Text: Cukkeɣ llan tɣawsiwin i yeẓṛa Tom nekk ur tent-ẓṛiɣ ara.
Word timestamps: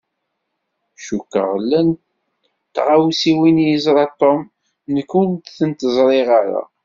Cukkeɣ 1.05 1.49
llan 1.63 1.89
tɣawsiwin 2.75 3.57
i 3.63 3.65
yeẓṛa 3.71 4.05
Tom 4.19 4.39
nekk 4.93 5.11
ur 5.19 5.27
tent-ẓṛiɣ 5.57 6.29
ara. 6.39 6.61